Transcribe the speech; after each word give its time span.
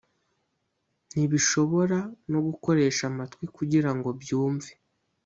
Ntibishobora 1.11 1.99
no 2.31 2.39
gukoresha 2.47 3.03
amatwi 3.11 3.45
kugira 3.55 3.89
ngo 3.95 4.09
byumve, 4.21 4.71